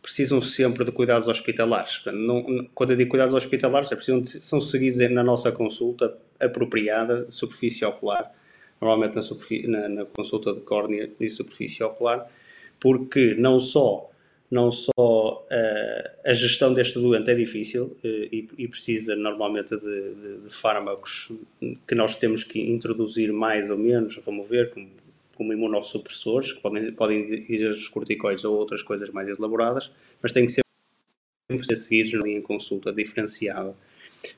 precisam 0.00 0.40
sempre 0.40 0.84
de 0.84 0.92
cuidados 0.92 1.26
hospitalares. 1.26 2.02
Não, 2.06 2.68
quando 2.74 2.90
eu 2.90 2.96
digo 2.96 3.10
cuidados 3.10 3.34
hospitalares, 3.34 3.90
é 3.90 3.96
precisam 3.96 4.24
são 4.24 4.60
seguidos 4.60 4.98
na 5.10 5.24
nossa 5.24 5.50
consulta 5.50 6.16
apropriada, 6.38 7.26
superfície 7.30 7.84
ocular, 7.84 8.30
normalmente 8.80 9.16
na, 9.16 9.78
na, 9.80 9.88
na, 9.88 10.04
consulta 10.04 10.52
de 10.52 10.60
córnea 10.60 11.10
e 11.18 11.30
superfície 11.30 11.82
ocular, 11.82 12.30
porque 12.78 13.34
não 13.34 13.58
só 13.58 14.10
não 14.50 14.70
só 14.70 14.92
uh, 15.50 16.30
a 16.30 16.32
gestão 16.32 16.72
deste 16.72 17.00
doente 17.00 17.28
é 17.28 17.34
difícil 17.34 17.96
e, 18.04 18.46
e, 18.56 18.68
precisa 18.68 19.16
normalmente 19.16 19.74
de, 19.76 20.14
de, 20.14 20.38
de, 20.42 20.50
fármacos 20.50 21.32
que 21.88 21.94
nós 21.94 22.14
temos 22.16 22.44
que 22.44 22.60
introduzir 22.60 23.32
mais 23.32 23.68
ou 23.68 23.76
menos, 23.76 24.20
remover, 24.24 24.70
como 24.70 24.86
como 25.34 25.52
imunossupressores, 25.52 26.52
que 26.52 26.60
podem, 26.60 26.92
podem 26.92 27.44
ir 27.48 27.68
os 27.68 27.88
corticoides 27.88 28.44
ou 28.44 28.56
outras 28.56 28.82
coisas 28.82 29.10
mais 29.10 29.28
elaboradas, 29.38 29.90
mas 30.22 30.32
têm 30.32 30.46
que 30.46 30.52
ser 30.52 30.62
sempre 31.50 31.66
ser 31.66 31.76
seguidos 31.76 32.14
em 32.26 32.40
consulta 32.40 32.92
diferenciada, 32.92 33.76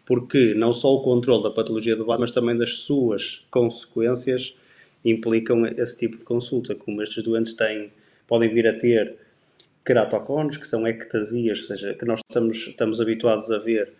porque 0.04 0.54
não 0.54 0.72
só 0.72 0.94
o 0.94 1.02
controle 1.02 1.42
da 1.42 1.50
patologia 1.50 1.94
de 1.94 2.02
base, 2.02 2.20
mas 2.20 2.32
também 2.32 2.56
das 2.56 2.78
suas 2.78 3.46
consequências 3.50 4.56
implicam 5.04 5.66
esse 5.66 5.98
tipo 5.98 6.16
de 6.16 6.24
consulta, 6.24 6.74
como 6.74 7.00
estes 7.00 7.22
doentes 7.22 7.54
têm, 7.54 7.92
podem 8.26 8.52
vir 8.52 8.66
a 8.66 8.72
ter 8.76 9.16
keratocones, 9.84 10.56
que 10.56 10.66
são 10.66 10.86
ectasias, 10.86 11.60
ou 11.60 11.66
seja, 11.68 11.94
que 11.94 12.04
nós 12.04 12.20
estamos, 12.28 12.56
estamos 12.66 13.00
habituados 13.00 13.50
a 13.52 13.58
ver 13.58 13.92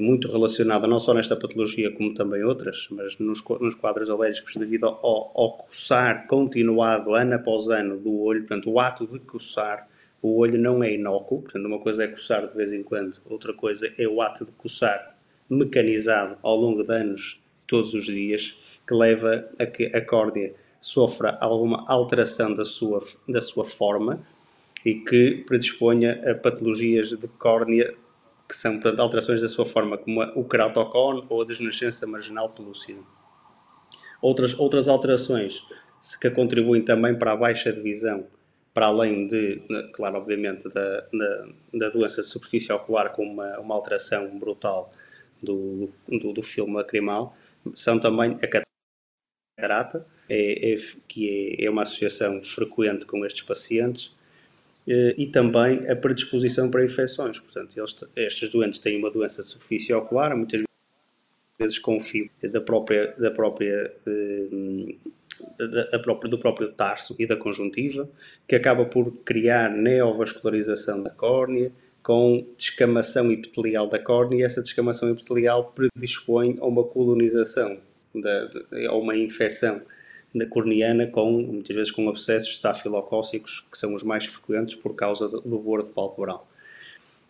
muito 0.00 0.30
relacionada 0.30 0.86
não 0.86 1.00
só 1.00 1.12
nesta 1.14 1.34
patologia 1.36 1.90
como 1.90 2.14
também 2.14 2.44
outras, 2.44 2.86
mas 2.90 3.18
nos, 3.18 3.42
nos 3.60 3.74
quadros 3.74 4.08
alérgicos 4.08 4.54
devido 4.56 4.86
ao, 4.86 5.32
ao 5.34 5.52
coçar 5.58 6.26
continuado 6.26 7.14
ano 7.14 7.34
após 7.34 7.68
ano 7.68 7.98
do 7.98 8.20
olho, 8.20 8.40
portanto 8.40 8.70
o 8.70 8.78
ato 8.78 9.06
de 9.06 9.18
coçar 9.20 9.88
o 10.22 10.38
olho 10.38 10.58
não 10.58 10.82
é 10.82 10.94
inócuo, 10.94 11.42
portanto 11.42 11.66
uma 11.66 11.78
coisa 11.78 12.04
é 12.04 12.08
coçar 12.08 12.46
de 12.46 12.56
vez 12.56 12.72
em 12.72 12.82
quando, 12.82 13.16
outra 13.26 13.52
coisa 13.52 13.92
é 13.98 14.06
o 14.06 14.22
ato 14.22 14.44
de 14.44 14.52
coçar 14.52 15.14
mecanizado 15.50 16.36
ao 16.42 16.56
longo 16.56 16.82
de 16.82 16.94
anos, 16.94 17.40
todos 17.66 17.94
os 17.94 18.06
dias, 18.06 18.56
que 18.86 18.94
leva 18.94 19.48
a 19.58 19.66
que 19.66 19.86
a 19.86 20.00
córnea 20.00 20.54
sofra 20.80 21.36
alguma 21.40 21.84
alteração 21.88 22.54
da 22.54 22.64
sua, 22.64 23.00
da 23.28 23.42
sua 23.42 23.64
forma 23.64 24.20
e 24.84 24.94
que 24.94 25.44
predisponha 25.46 26.20
a 26.30 26.34
patologias 26.34 27.08
de 27.08 27.28
córnea 27.38 27.94
que 28.54 28.60
são 28.60 28.78
portanto, 28.78 29.00
alterações 29.00 29.42
da 29.42 29.48
sua 29.48 29.66
forma, 29.66 29.98
como 29.98 30.22
o 30.22 30.44
keratocone 30.44 31.26
ou 31.28 31.42
a 31.42 31.44
desnascença 31.44 32.06
marginal 32.06 32.50
pelúcida. 32.50 33.02
Outras, 34.22 34.56
outras 34.56 34.86
alterações 34.86 35.64
que 36.20 36.30
contribuem 36.30 36.82
também 36.82 37.18
para 37.18 37.32
a 37.32 37.36
baixa 37.36 37.72
de 37.72 37.80
visão, 37.80 38.28
para 38.72 38.86
além 38.86 39.26
de, 39.26 39.60
claro, 39.92 40.18
obviamente, 40.18 40.68
da, 40.68 41.00
da, 41.00 41.48
da 41.74 41.88
doença 41.90 42.22
de 42.22 42.28
superfície 42.28 42.72
ocular 42.72 43.12
com 43.12 43.24
uma, 43.24 43.58
uma 43.58 43.74
alteração 43.74 44.38
brutal 44.38 44.92
do, 45.42 45.90
do, 46.06 46.32
do 46.32 46.42
filme 46.42 46.74
lacrimal, 46.74 47.36
são 47.74 47.98
também 47.98 48.38
a 48.40 48.62
catarata, 49.58 50.06
é, 50.28 50.74
é, 50.74 50.76
que 51.08 51.58
é, 51.58 51.64
é 51.64 51.70
uma 51.70 51.82
associação 51.82 52.42
frequente 52.42 53.04
com 53.04 53.26
estes 53.26 53.42
pacientes, 53.42 54.14
e 54.86 55.26
também 55.26 55.88
a 55.90 55.96
predisposição 55.96 56.70
para 56.70 56.84
infecções. 56.84 57.38
Portanto, 57.38 57.76
eles, 57.76 58.04
estes 58.14 58.50
doentes 58.50 58.78
têm 58.78 58.98
uma 58.98 59.10
doença 59.10 59.42
de 59.42 59.48
superfície 59.48 59.92
ocular, 59.94 60.36
muitas 60.36 60.62
vezes 61.58 61.78
com 61.78 61.98
fibra 62.00 62.48
da 62.48 62.60
própria, 62.60 63.14
da 63.18 63.30
própria, 63.30 63.92
eh, 64.06 64.94
da, 65.90 65.98
própria, 65.98 66.30
do 66.30 66.38
próprio 66.38 66.72
tarso 66.72 67.14
e 67.18 67.26
da 67.26 67.36
conjuntiva, 67.36 68.08
que 68.46 68.54
acaba 68.54 68.84
por 68.84 69.10
criar 69.24 69.70
neovascularização 69.70 71.02
da 71.02 71.10
córnea, 71.10 71.72
com 72.02 72.46
descamação 72.58 73.32
epitelial 73.32 73.86
da 73.86 73.98
córnea, 73.98 74.40
e 74.40 74.42
essa 74.42 74.60
descamação 74.60 75.08
epitelial 75.10 75.72
predispõe 75.74 76.58
a 76.60 76.66
uma 76.66 76.84
colonização, 76.84 77.78
a 78.86 78.94
uma 78.94 79.16
infecção 79.16 79.80
na 80.34 80.46
corneana 80.46 81.06
com, 81.06 81.30
muitas 81.30 81.74
vezes 81.74 81.92
com 81.92 82.08
abscessos 82.08 82.50
estafilocócicos, 82.50 83.64
que 83.70 83.78
são 83.78 83.94
os 83.94 84.02
mais 84.02 84.26
frequentes 84.26 84.74
por 84.74 84.94
causa 84.94 85.28
do, 85.28 85.40
do 85.40 85.58
bordo 85.58 85.88
palpebral. 85.90 86.48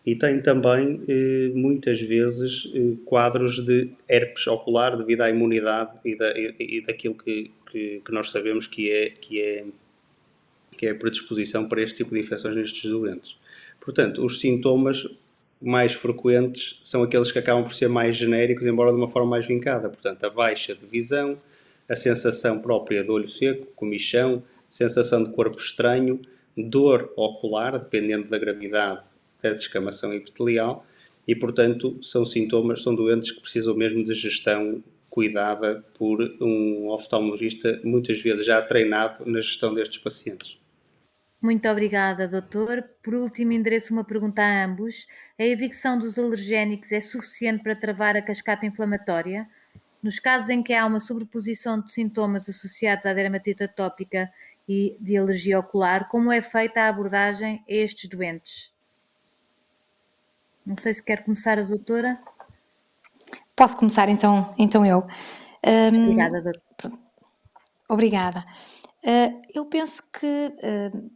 E 0.05 0.15
tem 0.15 0.39
também, 0.41 1.01
eh, 1.07 1.51
muitas 1.55 1.99
vezes, 1.99 2.71
eh, 2.75 2.95
quadros 3.05 3.65
de 3.65 3.89
herpes 4.07 4.45
ocular 4.47 4.95
devido 4.97 5.21
à 5.21 5.29
imunidade 5.29 5.91
e, 6.05 6.15
da, 6.15 6.31
e 6.37 6.81
daquilo 6.81 7.15
que, 7.15 7.51
que, 7.71 8.01
que, 8.05 8.11
nós 8.11 8.29
sabemos 8.29 8.67
que 8.67 8.91
é, 8.91 9.09
que, 9.09 9.41
é, 9.41 9.65
que 10.77 10.85
é 10.87 10.91
a 10.91 10.95
predisposição 10.95 11.67
para 11.67 11.81
este 11.81 11.97
tipo 11.97 12.13
de 12.13 12.19
infecções 12.19 12.55
nestes 12.55 12.89
doentes. 12.89 13.35
Portanto, 13.79 14.23
os 14.23 14.39
sintomas 14.39 15.07
mais 15.59 15.93
frequentes 15.93 16.79
são 16.83 17.01
aqueles 17.01 17.31
que 17.31 17.39
acabam 17.39 17.63
por 17.63 17.73
ser 17.73 17.89
mais 17.89 18.15
genéricos, 18.15 18.65
embora 18.65 18.91
de 18.91 18.97
uma 18.97 19.07
forma 19.07 19.31
mais 19.31 19.47
vincada. 19.47 19.89
Portanto, 19.89 20.23
a 20.23 20.29
baixa 20.29 20.75
de 20.75 20.85
visão, 20.85 21.39
a 21.89 21.95
sensação 21.95 22.59
própria 22.59 23.03
de 23.03 23.11
olho 23.11 23.29
seco, 23.29 23.67
comichão, 23.75 24.43
sensação 24.67 25.23
de 25.23 25.31
corpo 25.31 25.57
estranho, 25.57 26.21
dor 26.57 27.11
ocular, 27.15 27.77
dependendo 27.77 28.29
da 28.29 28.37
gravidade 28.37 29.03
da 29.41 29.53
descamação 29.53 30.13
epitelial, 30.13 30.85
e, 31.27 31.35
portanto, 31.35 31.97
são 32.01 32.25
sintomas, 32.25 32.81
são 32.81 32.95
doentes 32.95 33.31
que 33.31 33.41
precisam 33.41 33.75
mesmo 33.75 34.03
de 34.03 34.13
gestão 34.13 34.83
cuidada 35.09 35.83
por 35.97 36.21
um 36.41 36.89
oftalmologista, 36.89 37.79
muitas 37.83 38.21
vezes 38.21 38.45
já 38.45 38.61
treinado 38.61 39.25
na 39.25 39.39
gestão 39.39 39.73
destes 39.73 39.97
pacientes. 39.99 40.59
Muito 41.41 41.67
obrigada, 41.69 42.27
doutor. 42.27 42.83
Por 43.03 43.13
último, 43.13 43.51
endereço 43.51 43.93
uma 43.93 44.03
pergunta 44.03 44.41
a 44.41 44.65
ambos. 44.65 45.07
A 45.39 45.45
evicção 45.45 45.97
dos 45.97 46.17
alergénicos 46.17 46.91
é 46.91 46.99
suficiente 46.99 47.63
para 47.63 47.75
travar 47.75 48.17
a 48.17 48.21
cascata 48.21 48.65
inflamatória? 48.65 49.47
Nos 50.05 50.19
casos 50.19 50.49
em 50.49 50.61
que 50.61 50.71
há 50.71 50.85
uma 50.85 50.99
sobreposição 50.99 51.81
de 51.81 51.91
sintomas 51.91 52.47
associados 52.47 53.07
à 53.07 53.13
dermatite 53.13 53.63
atópica 53.63 54.31
e 54.69 54.95
de 54.99 55.17
alergia 55.17 55.57
ocular, 55.57 56.07
como 56.09 56.31
é 56.31 56.43
feita 56.43 56.81
a 56.81 56.89
abordagem 56.89 57.63
a 57.67 57.73
estes 57.73 58.07
doentes? 58.07 58.71
Não 60.63 60.75
sei 60.75 60.93
se 60.93 61.03
quer 61.03 61.23
começar 61.23 61.57
a 61.57 61.63
doutora. 61.63 62.21
Posso 63.55 63.75
começar 63.77 64.07
então, 64.07 64.53
então 64.59 64.85
eu. 64.85 65.07
Um, 65.65 66.03
obrigada, 66.03 66.39
doutora. 66.39 66.99
Obrigada. 67.89 68.45
Uh, 69.03 69.41
eu 69.55 69.65
penso 69.65 70.03
que, 70.11 70.53
uh, 70.53 71.11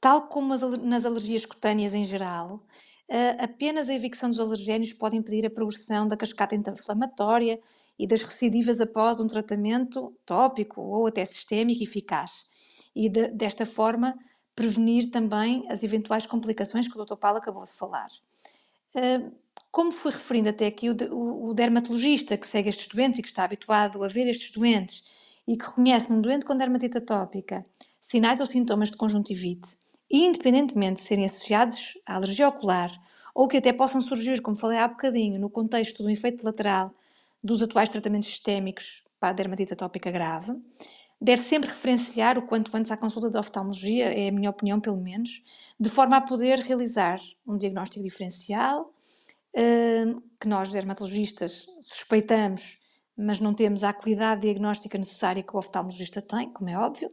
tal 0.00 0.22
como 0.22 0.52
as, 0.52 0.62
nas 0.80 1.06
alergias 1.06 1.46
cutâneas 1.46 1.94
em 1.94 2.04
geral, 2.04 2.56
uh, 3.08 3.44
apenas 3.44 3.88
a 3.88 3.94
evicção 3.94 4.28
dos 4.28 4.40
alergénios 4.40 4.92
pode 4.92 5.16
impedir 5.16 5.46
a 5.46 5.50
progressão 5.50 6.08
da 6.08 6.16
cascata 6.16 6.56
inflamatória 6.56 7.60
e 7.98 8.06
das 8.06 8.22
recidivas 8.22 8.80
após 8.80 9.20
um 9.20 9.26
tratamento 9.26 10.14
tópico 10.24 10.80
ou 10.80 11.06
até 11.06 11.24
sistémico 11.24 11.82
eficaz. 11.82 12.44
E 12.94 13.08
de, 13.08 13.28
desta 13.28 13.64
forma 13.66 14.14
prevenir 14.54 15.10
também 15.10 15.66
as 15.70 15.84
eventuais 15.84 16.26
complicações 16.26 16.88
que 16.88 16.98
o 16.98 17.04
Dr. 17.04 17.16
Paulo 17.16 17.38
acabou 17.38 17.64
de 17.64 17.72
falar. 17.72 18.08
Uh, 18.94 19.30
como 19.70 19.92
fui 19.92 20.10
referindo 20.10 20.48
até 20.48 20.66
aqui, 20.66 20.88
o, 20.88 21.52
dermatologista 21.52 22.36
que 22.38 22.46
segue 22.46 22.70
estes 22.70 22.88
doentes 22.88 23.18
e 23.18 23.22
que 23.22 23.28
está 23.28 23.44
habituado 23.44 24.02
a 24.02 24.08
ver 24.08 24.26
estes 24.26 24.50
doentes 24.50 25.04
e 25.46 25.54
que 25.54 25.66
reconhece 25.66 26.10
um 26.10 26.20
doente 26.20 26.46
com 26.46 26.56
dermatite 26.56 26.96
atópica 26.96 27.64
sinais 28.00 28.40
ou 28.40 28.46
sintomas 28.46 28.90
de 28.90 28.96
conjuntivite, 28.96 29.76
independentemente 30.10 31.02
de 31.02 31.06
serem 31.06 31.26
associados 31.26 31.98
à 32.06 32.14
alergia 32.14 32.48
ocular 32.48 32.90
ou 33.34 33.46
que 33.46 33.58
até 33.58 33.70
possam 33.70 34.00
surgir, 34.00 34.40
como 34.40 34.56
falei 34.56 34.78
há 34.78 34.88
bocadinho, 34.88 35.38
no 35.38 35.50
contexto 35.50 36.02
do 36.02 36.08
efeito 36.08 36.42
lateral 36.42 36.94
dos 37.46 37.62
atuais 37.62 37.88
tratamentos 37.88 38.28
sistémicos 38.28 39.04
para 39.18 39.30
a 39.30 39.32
dermatite 39.32 39.72
atópica 39.72 40.10
grave, 40.10 40.52
deve 41.20 41.40
sempre 41.40 41.70
referenciar 41.70 42.36
o 42.36 42.42
quanto 42.42 42.76
antes 42.76 42.90
à 42.90 42.96
consulta 42.96 43.30
de 43.30 43.38
oftalmologia, 43.38 44.12
é 44.12 44.28
a 44.28 44.32
minha 44.32 44.50
opinião 44.50 44.80
pelo 44.80 44.98
menos, 44.98 45.42
de 45.78 45.88
forma 45.88 46.16
a 46.16 46.20
poder 46.20 46.58
realizar 46.58 47.20
um 47.46 47.56
diagnóstico 47.56 48.02
diferencial, 48.02 48.92
hum, 49.56 50.20
que 50.38 50.48
nós 50.48 50.70
dermatologistas 50.70 51.66
suspeitamos, 51.80 52.78
mas 53.16 53.40
não 53.40 53.54
temos 53.54 53.82
a 53.82 53.88
acuidade 53.88 54.42
diagnóstica 54.42 54.98
necessária 54.98 55.42
que 55.42 55.54
o 55.54 55.58
oftalmologista 55.58 56.20
tem, 56.20 56.52
como 56.52 56.68
é 56.68 56.76
óbvio, 56.76 57.08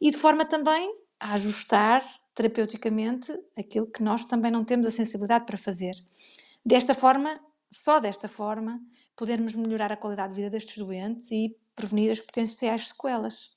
e 0.00 0.10
de 0.10 0.16
forma 0.16 0.44
também 0.44 0.92
a 1.20 1.34
ajustar 1.34 2.04
terapeuticamente 2.34 3.32
aquilo 3.56 3.86
que 3.86 4.02
nós 4.02 4.24
também 4.24 4.50
não 4.50 4.64
temos 4.64 4.86
a 4.86 4.90
sensibilidade 4.90 5.46
para 5.46 5.56
fazer. 5.56 5.94
Desta 6.64 6.94
forma, 6.94 7.40
só 7.70 8.00
desta 8.00 8.28
forma, 8.28 8.80
podermos 9.16 9.54
melhorar 9.54 9.90
a 9.90 9.96
qualidade 9.96 10.34
de 10.34 10.36
vida 10.36 10.50
destes 10.50 10.76
doentes 10.78 11.32
e 11.32 11.56
prevenir 11.74 12.10
as 12.10 12.20
potenciais 12.20 12.88
sequelas. 12.88 13.56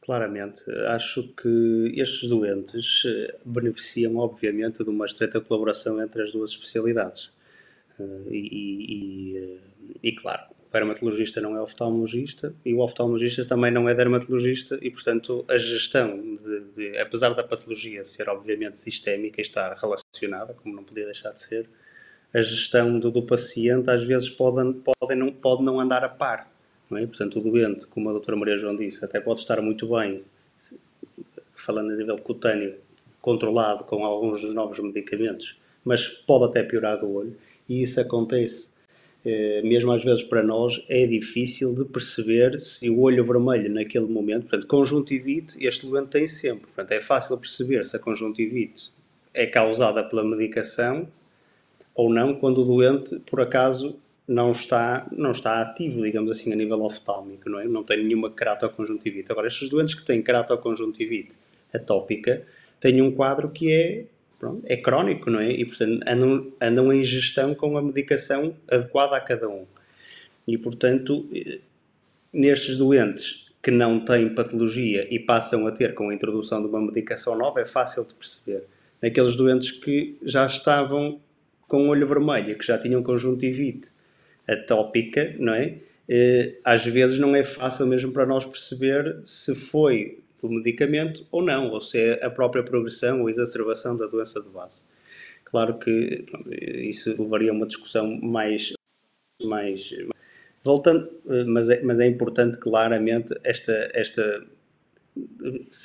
Claramente, 0.00 0.68
acho 0.88 1.32
que 1.34 1.92
estes 1.94 2.28
doentes 2.28 3.04
eh, 3.06 3.38
beneficiam, 3.44 4.16
obviamente, 4.16 4.82
de 4.82 4.90
uma 4.90 5.06
estreita 5.06 5.40
colaboração 5.40 6.02
entre 6.02 6.22
as 6.22 6.32
duas 6.32 6.50
especialidades. 6.50 7.30
Eh, 8.00 8.28
e, 8.28 8.38
e, 8.88 9.36
eh, 9.36 9.58
e 10.02 10.12
claro, 10.12 10.42
o 10.68 10.72
dermatologista 10.72 11.40
não 11.40 11.56
é 11.56 11.62
oftalmologista 11.62 12.52
e 12.64 12.74
o 12.74 12.80
oftalmologista 12.80 13.44
também 13.44 13.70
não 13.70 13.88
é 13.88 13.94
dermatologista 13.94 14.76
e, 14.82 14.90
portanto, 14.90 15.44
a 15.46 15.56
gestão, 15.56 16.18
de, 16.36 16.60
de, 16.74 16.98
apesar 16.98 17.32
da 17.34 17.44
patologia 17.44 18.04
ser 18.04 18.28
obviamente 18.28 18.80
sistémica 18.80 19.40
e 19.40 19.42
estar 19.42 19.72
relacionada, 19.76 20.52
como 20.54 20.74
não 20.74 20.82
podia 20.82 21.04
deixar 21.04 21.30
de 21.30 21.40
ser, 21.40 21.70
a 22.34 22.40
gestão 22.40 22.98
do, 22.98 23.10
do 23.10 23.22
paciente 23.22 23.90
às 23.90 24.04
vezes 24.04 24.30
pode, 24.30 24.74
pode, 24.80 25.14
não, 25.14 25.32
pode 25.32 25.62
não 25.62 25.78
andar 25.78 26.04
a 26.04 26.08
par. 26.08 26.50
Não 26.88 26.98
é? 26.98 27.06
Portanto, 27.06 27.38
o 27.38 27.42
doente, 27.42 27.86
como 27.86 28.08
a 28.08 28.12
doutora 28.12 28.36
Maria 28.36 28.56
João 28.56 28.76
disse, 28.76 29.04
até 29.04 29.20
pode 29.20 29.40
estar 29.40 29.60
muito 29.60 29.88
bem, 29.88 30.22
falando 31.54 31.92
a 31.92 31.96
nível 31.96 32.18
cutâneo, 32.18 32.74
controlado 33.20 33.84
com 33.84 34.04
alguns 34.04 34.40
dos 34.40 34.54
novos 34.54 34.78
medicamentos, 34.78 35.56
mas 35.84 36.06
pode 36.08 36.44
até 36.44 36.62
piorar 36.62 36.98
do 36.98 37.10
olho. 37.10 37.36
E 37.68 37.82
isso 37.82 38.00
acontece, 38.00 38.78
eh, 39.24 39.62
mesmo 39.62 39.92
às 39.92 40.02
vezes 40.02 40.22
para 40.22 40.42
nós, 40.42 40.84
é 40.88 41.06
difícil 41.06 41.74
de 41.74 41.84
perceber 41.84 42.60
se 42.60 42.90
o 42.90 43.00
olho 43.00 43.24
vermelho 43.24 43.72
naquele 43.72 44.06
momento, 44.06 44.42
portanto, 44.42 44.66
conjuntivite, 44.66 45.56
este 45.64 45.86
doente 45.86 46.08
tem 46.08 46.26
sempre. 46.26 46.66
Portanto, 46.66 46.92
é 46.92 47.00
fácil 47.00 47.38
perceber 47.38 47.86
se 47.86 47.96
a 47.96 48.00
conjuntivite 48.00 48.90
é 49.32 49.46
causada 49.46 50.02
pela 50.02 50.24
medicação 50.24 51.08
ou 51.94 52.12
não 52.12 52.34
quando 52.34 52.62
o 52.62 52.64
doente, 52.64 53.18
por 53.20 53.40
acaso, 53.40 53.98
não 54.26 54.50
está, 54.50 55.06
não 55.12 55.30
está 55.30 55.60
ativo, 55.60 56.02
digamos 56.02 56.30
assim, 56.30 56.52
a 56.52 56.56
nível 56.56 56.82
oftálmico, 56.82 57.48
não 57.48 57.60
é? 57.60 57.64
Não 57.64 57.82
tem 57.82 58.02
nenhuma 58.02 58.30
keratoconjuntivite. 58.30 59.30
Agora, 59.30 59.46
estes 59.46 59.68
doentes 59.68 59.94
que 59.94 60.04
têm 60.04 60.22
keratoconjuntivite 60.22 61.36
atópica 61.72 62.42
têm 62.80 63.02
um 63.02 63.12
quadro 63.12 63.50
que 63.50 63.70
é, 63.70 64.04
pronto, 64.38 64.62
é 64.66 64.76
crónico, 64.76 65.28
não 65.30 65.40
é? 65.40 65.50
E, 65.50 65.64
portanto, 65.64 66.00
andam, 66.06 66.52
andam 66.60 66.92
em 66.92 67.04
gestão 67.04 67.54
com 67.54 67.76
a 67.76 67.82
medicação 67.82 68.54
adequada 68.70 69.16
a 69.16 69.20
cada 69.20 69.48
um. 69.48 69.66
E, 70.46 70.56
portanto, 70.56 71.26
nestes 72.32 72.76
doentes 72.76 73.50
que 73.62 73.70
não 73.70 74.00
têm 74.04 74.34
patologia 74.34 75.06
e 75.12 75.18
passam 75.18 75.66
a 75.66 75.72
ter 75.72 75.94
com 75.94 76.10
a 76.10 76.14
introdução 76.14 76.60
de 76.60 76.68
uma 76.68 76.80
medicação 76.80 77.36
nova, 77.36 77.60
é 77.60 77.66
fácil 77.66 78.06
de 78.06 78.14
perceber. 78.14 78.64
Naqueles 79.00 79.36
doentes 79.36 79.70
que 79.70 80.16
já 80.22 80.46
estavam 80.46 81.20
com 81.72 81.88
olho 81.88 82.06
vermelho, 82.06 82.58
que 82.58 82.66
já 82.66 82.76
tinham 82.76 83.02
conjuntivite 83.02 83.88
atópica, 84.46 85.34
não 85.38 85.54
é? 85.54 85.78
Eh, 86.06 86.56
às 86.62 86.84
vezes 86.84 87.18
não 87.18 87.34
é 87.34 87.42
fácil 87.42 87.86
mesmo 87.86 88.12
para 88.12 88.26
nós 88.26 88.44
perceber 88.44 89.22
se 89.24 89.54
foi 89.54 90.18
o 90.42 90.50
medicamento 90.50 91.26
ou 91.32 91.42
não, 91.42 91.70
ou 91.70 91.80
se 91.80 91.98
é 91.98 92.26
a 92.26 92.28
própria 92.28 92.62
progressão 92.62 93.22
ou 93.22 93.30
exacerbação 93.30 93.96
da 93.96 94.04
doença 94.06 94.42
de 94.42 94.50
base. 94.50 94.84
Claro 95.46 95.78
que 95.78 96.26
isso 96.90 97.10
levaria 97.22 97.50
a 97.50 97.54
uma 97.54 97.66
discussão 97.66 98.20
mais, 98.20 98.74
mais 99.42 99.96
voltando, 100.62 101.08
eh, 101.26 101.44
mas 101.44 101.70
é, 101.70 101.80
mas 101.82 102.00
é 102.00 102.06
importante 102.06 102.58
claramente 102.58 103.32
esta, 103.42 103.90
esta, 103.94 104.44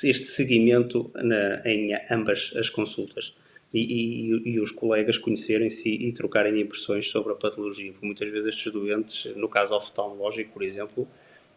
este 0.04 0.26
seguimento 0.26 1.10
na, 1.14 1.62
em 1.64 1.96
ambas 2.10 2.52
as 2.58 2.68
consultas 2.68 3.34
e, 3.72 3.80
e, 3.80 4.50
e 4.52 4.60
os 4.60 4.70
colegas 4.70 5.18
conhecerem-se 5.18 5.90
e 5.90 6.12
trocarem 6.12 6.60
impressões 6.60 7.08
sobre 7.08 7.32
a 7.32 7.36
patologia, 7.36 7.92
porque 7.92 8.06
muitas 8.06 8.30
vezes 8.30 8.54
estes 8.54 8.72
doentes, 8.72 9.34
no 9.36 9.48
caso 9.48 9.74
oftalmológico, 9.74 10.52
por 10.52 10.62
exemplo, 10.62 11.06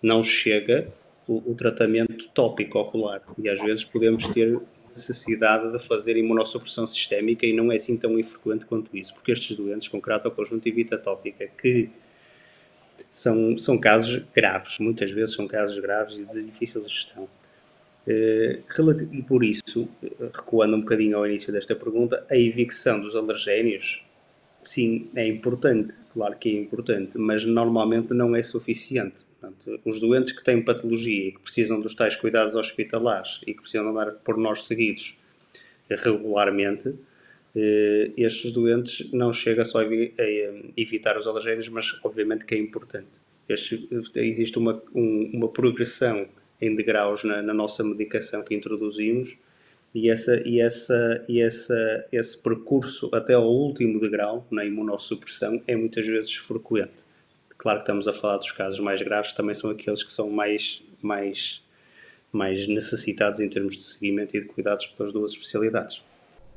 não 0.02 0.22
chega 0.22 0.92
o, 1.28 1.52
o 1.52 1.56
tratamento 1.56 2.28
tópico 2.34 2.80
ocular 2.80 3.22
e 3.38 3.48
às 3.48 3.62
vezes 3.62 3.84
podemos 3.84 4.28
ter 4.28 4.60
necessidade 4.90 5.72
de 5.72 5.80
fazer 5.80 6.18
imunossupressão 6.18 6.86
sistémica 6.86 7.46
e 7.46 7.54
não 7.54 7.72
é 7.72 7.78
assim 7.78 7.96
tão 7.96 8.20
infrequente 8.20 8.66
quanto 8.66 8.96
isso, 8.96 9.14
porque 9.14 9.32
estes 9.32 9.56
doentes 9.56 9.88
com 9.88 10.02
keratoconjuntivite 10.02 10.94
atópica 10.94 11.48
que 11.62 11.90
são, 13.10 13.58
são 13.58 13.78
casos 13.78 14.24
graves, 14.34 14.80
muitas 14.80 15.12
vezes 15.12 15.36
são 15.36 15.48
casos 15.48 15.80
graves 15.80 16.18
e 16.18 16.26
de 16.26 16.44
difícil 16.44 16.82
gestão. 16.84 17.28
Eh, 18.08 18.60
e 19.12 19.22
por 19.22 19.44
isso, 19.44 19.88
recuando 20.34 20.76
um 20.76 20.82
bocadinho 20.82 21.18
ao 21.18 21.26
início 21.26 21.54
desta 21.54 21.76
pergunta, 21.76 22.26
a 22.30 22.36
evicção 22.36 23.00
dos 23.00 23.16
alergénios, 23.16 24.06
sim, 24.64 25.10
é 25.16 25.28
importante, 25.28 25.96
claro 26.14 26.36
que 26.38 26.50
é 26.50 26.60
importante, 26.60 27.18
mas 27.18 27.46
normalmente 27.46 28.14
não 28.14 28.36
é 28.36 28.44
suficiente. 28.44 29.26
Portanto, 29.40 29.80
os 29.86 30.00
doentes 30.00 30.34
que 30.34 30.44
têm 30.44 30.62
patologia 30.64 31.30
e 31.30 31.32
que 31.32 31.40
precisam 31.40 31.80
dos 31.80 31.96
tais 31.96 32.16
cuidados 32.16 32.56
hospitalares 32.56 33.42
e 33.46 33.54
que 33.54 33.62
precisam 33.62 33.90
andar 33.90 34.12
por 34.12 34.38
nós 34.38 34.66
seguidos 34.66 35.20
regularmente, 35.90 36.96
eh, 37.56 38.12
estes 38.18 38.52
doentes 38.52 39.12
não 39.12 39.34
chega 39.34 39.66
só 39.66 39.82
a 39.82 39.86
evitar 40.78 41.18
os 41.18 41.28
alergénios, 41.28 41.68
mas 41.70 42.00
obviamente 42.04 42.46
que 42.46 42.56
é 42.56 42.58
importante. 42.58 43.22
Este, 43.50 43.90
existe 44.16 44.58
uma, 44.58 44.82
um, 44.94 45.32
uma 45.34 45.50
progressão 45.50 46.28
em 46.62 46.76
degraus 46.76 47.24
na, 47.24 47.42
na 47.42 47.54
nossa 47.54 47.84
medicação 47.84 48.44
que 48.44 48.54
introduzimos 48.54 49.36
e, 49.94 50.10
essa, 50.10 50.42
e, 50.48 50.62
essa, 50.62 51.26
e 51.28 51.42
essa, 51.42 52.06
esse 52.12 52.42
percurso 52.42 53.10
até 53.14 53.34
ao 53.34 53.46
último 53.46 54.00
degrau 54.00 54.48
na 54.50 54.64
imunossupressão 54.64 55.62
é 55.68 55.76
muitas 55.76 56.08
vezes 56.08 56.34
frequente. 56.36 57.04
Claro 57.58 57.80
que 57.80 57.84
estamos 57.84 58.08
a 58.08 58.14
falar 58.14 58.38
dos 58.38 58.52
casos 58.52 58.80
mais 58.80 59.02
graves, 59.02 59.34
também 59.34 59.54
são 59.54 59.70
aqueles 59.70 60.02
que 60.02 60.14
são 60.14 60.30
mais, 60.30 60.82
mais, 61.02 61.64
mais 62.32 62.68
necessitados 62.68 63.40
em 63.40 63.50
termos 63.50 63.76
de 63.76 63.84
seguimento 63.84 64.36
e 64.36 64.42
de 64.42 64.48
cuidados 64.48 64.88
pelas 64.88 65.12
duas 65.12 65.32
especialidades. 65.32 66.02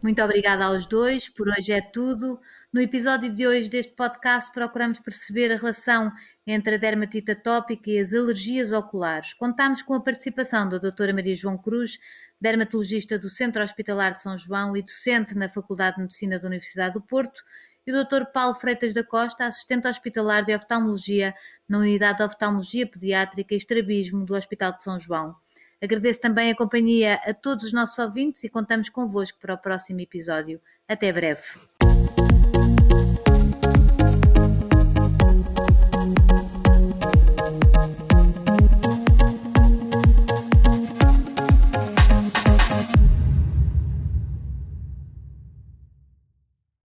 Muito 0.00 0.22
obrigada 0.22 0.64
aos 0.64 0.86
dois, 0.86 1.28
por 1.28 1.48
hoje 1.48 1.72
é 1.72 1.80
tudo. 1.80 2.38
No 2.72 2.80
episódio 2.80 3.32
de 3.32 3.46
hoje 3.46 3.68
deste 3.68 3.94
podcast 3.94 4.52
procuramos 4.52 4.98
perceber 5.00 5.52
a 5.52 5.56
relação 5.56 6.12
entre 6.46 6.74
a 6.74 6.78
dermatite 6.78 7.33
atópica 7.33 7.90
e 7.90 7.98
as 7.98 8.12
alergias 8.12 8.72
oculares. 8.72 9.33
Contámos 9.33 9.83
com 9.83 9.94
a 9.94 10.00
participação 10.00 10.68
da 10.68 10.78
doutora 10.78 11.12
Maria 11.12 11.35
João 11.35 11.57
Cruz, 11.57 11.98
dermatologista 12.40 13.18
do 13.18 13.30
Centro 13.30 13.62
Hospitalar 13.62 14.12
de 14.12 14.20
São 14.20 14.37
João 14.37 14.76
e 14.76 14.83
docente 14.83 15.35
na 15.35 15.48
Faculdade 15.48 15.96
de 15.96 16.02
Medicina 16.02 16.38
da 16.38 16.46
Universidade 16.46 16.94
do 16.94 17.00
Porto, 17.00 17.42
e 17.87 17.92
o 17.92 18.04
Dr. 18.04 18.24
Paulo 18.33 18.54
Freitas 18.54 18.94
da 18.94 19.04
Costa, 19.04 19.44
assistente 19.44 19.87
hospitalar 19.87 20.44
de 20.44 20.54
oftalmologia 20.54 21.35
na 21.68 21.78
Unidade 21.78 22.18
de 22.18 22.24
Oftalmologia 22.24 22.87
Pediátrica 22.87 23.54
e 23.54 23.59
Estrabismo 23.59 24.24
do 24.24 24.35
Hospital 24.35 24.72
de 24.72 24.83
São 24.83 24.98
João. 24.98 25.37
Agradeço 25.83 26.20
também 26.20 26.50
a 26.50 26.57
companhia 26.57 27.20
a 27.26 27.35
todos 27.35 27.64
os 27.64 27.72
nossos 27.72 27.98
ouvintes 27.98 28.42
e 28.42 28.48
contamos 28.48 28.88
convosco 28.88 29.38
para 29.38 29.54
o 29.54 29.59
próximo 29.59 30.00
episódio. 30.00 30.61
Até 30.88 31.12
breve. 31.12 31.42